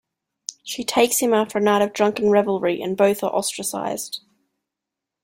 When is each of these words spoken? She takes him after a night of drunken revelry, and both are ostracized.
She 0.63 0.83
takes 0.83 1.19
him 1.19 1.31
after 1.31 1.59
a 1.59 1.61
night 1.61 1.83
of 1.83 1.93
drunken 1.93 2.31
revelry, 2.31 2.81
and 2.81 2.97
both 2.97 3.23
are 3.23 3.29
ostracized. 3.31 4.21